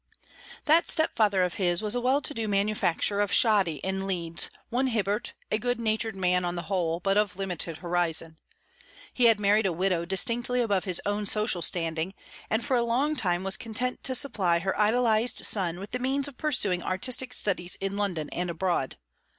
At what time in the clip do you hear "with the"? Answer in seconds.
15.79-15.99